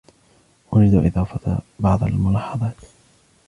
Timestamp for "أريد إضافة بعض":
0.73-2.03